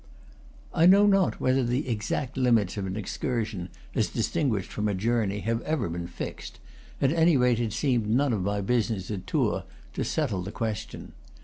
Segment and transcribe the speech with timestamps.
[0.73, 4.95] I know not whether the exact limits of an excur sion, as distinguished from a
[4.95, 6.59] journey, have ever been fixed;
[6.99, 9.61] at any rate, it seemed none of my business, at Tours,
[9.93, 11.11] to settle the question.